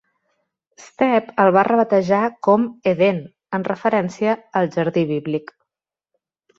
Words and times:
Stepp 0.85 1.29
el 1.43 1.53
va 1.57 1.65
rebatejar 1.67 2.23
com 2.49 2.65
Eden 2.95 3.23
en 3.61 3.69
referència 3.71 4.37
al 4.63 4.75
jardí 4.79 5.09
bíblic. 5.17 5.59